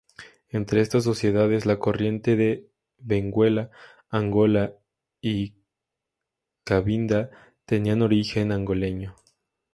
[0.49, 2.65] Entre estas sociedades, la corriente de
[2.97, 3.69] Benguela,
[4.09, 4.73] Angola
[5.21, 5.53] y
[6.63, 7.29] Cabinda
[7.67, 9.15] tenían origen angoleño.